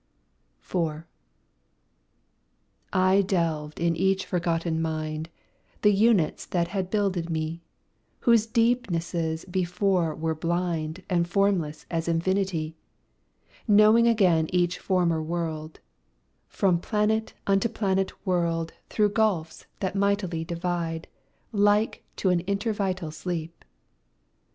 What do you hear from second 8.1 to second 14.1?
Whose deepnesses before were blind And formless as infinity Knowing